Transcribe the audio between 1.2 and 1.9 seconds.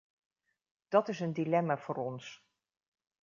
dilemma